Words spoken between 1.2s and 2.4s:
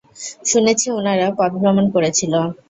পদভ্রমন করেছিল।